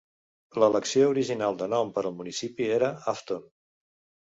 L'elecció 0.61 1.09
original 1.11 1.59
de 1.59 1.67
nom 1.75 1.93
per 1.99 2.05
al 2.11 2.17
municipi 2.23 2.73
era 2.81 2.91
Afton. 3.17 3.49